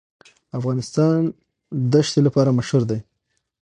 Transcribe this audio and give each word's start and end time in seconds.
افغانستان 0.59 1.19
د 1.91 1.93
ښتې 2.07 2.21
لپاره 2.27 2.55
مشهور 2.59 2.83
دی. 2.89 2.99